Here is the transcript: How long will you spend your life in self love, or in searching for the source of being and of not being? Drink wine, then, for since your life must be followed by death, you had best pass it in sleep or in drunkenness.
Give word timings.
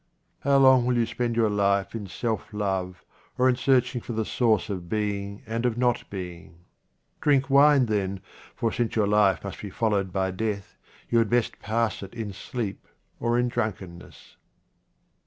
How 0.39 0.57
long 0.57 0.87
will 0.87 0.97
you 0.97 1.05
spend 1.05 1.35
your 1.35 1.51
life 1.51 1.93
in 1.93 2.07
self 2.07 2.51
love, 2.53 3.03
or 3.37 3.47
in 3.47 3.55
searching 3.55 4.01
for 4.01 4.13
the 4.13 4.25
source 4.25 4.67
of 4.67 4.89
being 4.89 5.43
and 5.45 5.63
of 5.63 5.77
not 5.77 6.09
being? 6.09 6.65
Drink 7.21 7.51
wine, 7.51 7.85
then, 7.85 8.19
for 8.55 8.71
since 8.71 8.95
your 8.95 9.05
life 9.05 9.43
must 9.43 9.61
be 9.61 9.69
followed 9.69 10.11
by 10.11 10.31
death, 10.31 10.75
you 11.11 11.19
had 11.19 11.29
best 11.29 11.59
pass 11.59 12.01
it 12.01 12.15
in 12.15 12.33
sleep 12.33 12.87
or 13.19 13.37
in 13.37 13.47
drunkenness. 13.47 14.37